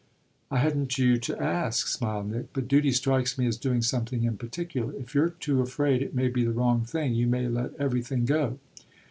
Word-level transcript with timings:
"I 0.49 0.57
hadn't 0.57 0.97
you 0.97 1.17
to 1.17 1.39
ask," 1.39 1.85
smiled 1.85 2.31
Nick. 2.31 2.53
"But 2.53 2.67
duty 2.67 2.91
strikes 2.91 3.37
me 3.37 3.45
as 3.45 3.55
doing 3.55 3.83
something 3.83 4.23
in 4.23 4.35
particular. 4.35 4.95
If 4.95 5.13
you're 5.13 5.29
too 5.29 5.61
afraid 5.61 6.01
it 6.01 6.15
may 6.15 6.27
be 6.27 6.43
the 6.43 6.49
wrong 6.53 6.83
thing 6.83 7.13
you 7.13 7.27
may 7.27 7.47
let 7.47 7.75
everything 7.75 8.25
go." 8.25 8.57